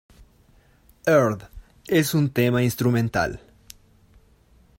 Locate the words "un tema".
2.15-2.63